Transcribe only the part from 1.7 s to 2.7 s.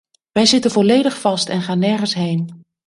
nergens heen.